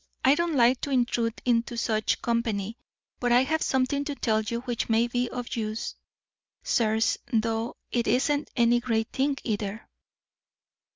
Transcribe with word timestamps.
I 0.25 0.33
don't 0.33 0.55
like 0.55 0.81
to 0.81 0.89
intrude 0.89 1.43
into 1.45 1.77
such 1.77 2.23
company, 2.23 2.75
but 3.19 3.31
I 3.31 3.43
have 3.43 3.61
something 3.61 4.03
to 4.05 4.15
tell 4.15 4.41
you 4.41 4.61
which 4.61 4.89
may 4.89 5.05
be 5.07 5.29
of 5.29 5.55
use, 5.55 5.93
sirs, 6.63 7.19
though 7.31 7.75
it 7.91 8.07
isn't 8.07 8.49
any 8.55 8.79
great 8.79 9.09
thing, 9.09 9.37
either." 9.43 9.87